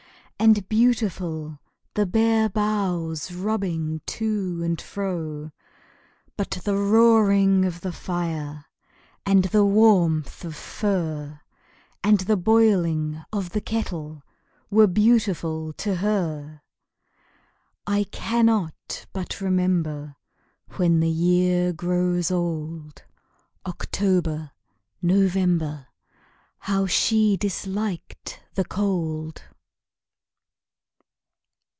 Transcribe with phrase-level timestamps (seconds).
[0.43, 1.59] And beautiful
[1.93, 5.51] the bare boughs Rubbing to and fro!
[6.35, 8.65] But the roaring of the fire,
[9.23, 11.41] And the warmth of fur,
[12.03, 14.23] And the boiling of the kettle
[14.71, 16.63] Were beautiful to her!
[17.85, 20.15] I cannot but remember
[20.71, 23.03] When the year grows old
[23.67, 24.53] October
[25.03, 25.89] November
[26.61, 29.43] How she disliked the cold!